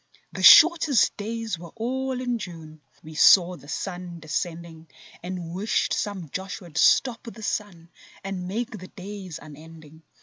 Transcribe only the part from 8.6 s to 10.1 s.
the days unending.